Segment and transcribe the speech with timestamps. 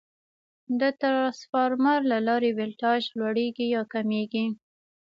[0.79, 4.45] د ترانسفارمر له لارې ولټاژ لوړېږي یا کمېږي.